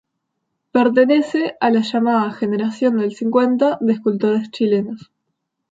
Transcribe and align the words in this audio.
Pertenece 0.71 1.57
a 1.59 1.69
la 1.69 1.81
llamada 1.81 2.31
Generación 2.33 2.97
del 2.97 3.13
Cincuenta 3.15 3.77
de 3.81 3.93
escultores 3.93 4.49
chilenos. 4.49 5.11